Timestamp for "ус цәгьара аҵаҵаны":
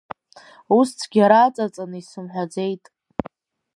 0.77-1.97